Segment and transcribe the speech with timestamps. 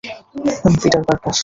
[0.65, 1.33] আমি Peter Parker.